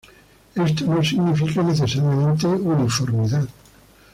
Esto 0.55 0.81
no 0.87 1.03
significa 1.03 1.61
necesariamente 1.61 2.47
uniformidad. 2.47 3.47